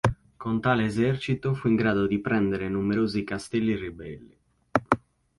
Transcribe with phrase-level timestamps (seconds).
[0.43, 4.35] Con tale esercito fu in grado di prendere numerosi castelli ribelli.